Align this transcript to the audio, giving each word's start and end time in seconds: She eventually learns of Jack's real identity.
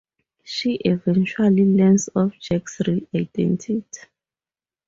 She 0.43 0.77
eventually 0.83 1.63
learns 1.63 2.07
of 2.15 2.33
Jack's 2.39 2.79
real 2.87 3.01
identity. 3.13 3.85